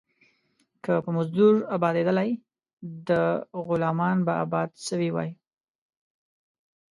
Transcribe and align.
که 0.83 0.93
په 1.03 1.09
مزدور 1.17 1.53
ابآتيدلاى، 1.75 2.31
ده 3.07 3.23
غلامان 3.67 4.17
به 4.25 4.33
ابات 4.43 4.71
سوي 4.87 5.09
واى. 5.15 5.31